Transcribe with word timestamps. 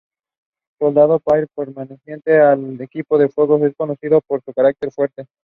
Soldado 0.79 1.19
Paige: 1.19 1.45
perteneciente 1.55 2.39
al 2.39 2.81
equipo 2.81 3.19
de 3.19 3.29
Fuego, 3.29 3.63
es 3.63 3.75
conocido 3.75 4.19
por 4.21 4.41
su 4.41 4.51
carácter 4.51 4.91
Fuerte. 4.91 5.27